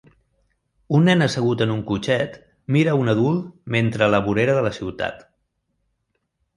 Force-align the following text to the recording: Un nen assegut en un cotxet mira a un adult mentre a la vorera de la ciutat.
Un 0.99 1.05
nen 1.09 1.23
assegut 1.25 1.61
en 1.65 1.73
un 1.75 1.83
cotxet 1.91 2.41
mira 2.77 2.97
a 2.97 2.97
un 3.05 3.15
adult 3.15 3.47
mentre 3.79 4.09
a 4.09 4.11
la 4.17 4.25
vorera 4.31 4.59
de 4.61 4.67
la 4.71 4.77
ciutat. 4.83 5.25